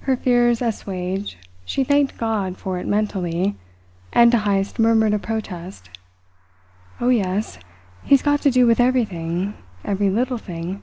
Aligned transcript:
Her 0.00 0.16
fears 0.16 0.60
assuaged, 0.60 1.36
she 1.64 1.84
thanked 1.84 2.18
God 2.18 2.56
for 2.56 2.80
it 2.80 2.88
mentally, 2.88 3.54
and 4.12 4.32
to 4.32 4.38
Heyst 4.38 4.80
murmured 4.80 5.14
a 5.14 5.18
protest: 5.20 5.90
"Oh, 7.00 7.10
yes! 7.10 7.60
He's 8.02 8.20
got 8.22 8.40
to 8.42 8.50
do 8.50 8.66
with 8.66 8.80
everything 8.80 9.54
every 9.84 10.10
little 10.10 10.38
thing. 10.38 10.82